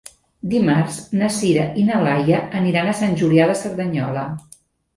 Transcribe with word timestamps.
Dimarts 0.53 0.97
na 1.19 1.29
Sira 1.35 1.67
i 1.83 1.85
na 1.91 2.01
Laia 2.09 2.41
aniran 2.63 2.91
a 2.91 2.97
Sant 3.03 3.17
Julià 3.23 3.49
de 3.53 3.61
Cerdanyola. 3.63 4.29